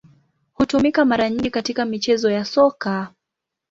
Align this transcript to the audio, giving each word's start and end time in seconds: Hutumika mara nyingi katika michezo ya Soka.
Hutumika 0.53 1.05
mara 1.05 1.29
nyingi 1.29 1.49
katika 1.51 1.85
michezo 1.85 2.31
ya 2.31 2.45
Soka. 2.45 3.11